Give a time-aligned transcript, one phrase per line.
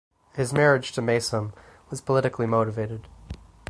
[0.33, 1.53] His marriage to Maysum
[1.91, 3.07] was politically motivated.